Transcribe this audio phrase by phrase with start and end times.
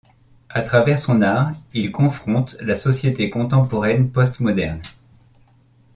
[0.49, 4.81] À travers son art, il confronte la société contemporaine post-moderne.